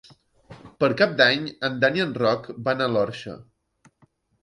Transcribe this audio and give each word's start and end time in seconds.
Per 0.83 0.89
Cap 1.01 1.13
d'Any 1.19 1.45
en 1.71 1.79
Dan 1.85 2.01
i 2.01 2.05
en 2.09 2.17
Roc 2.25 2.51
van 2.71 2.85
a 2.85 2.91
l'Orxa. 2.97 3.41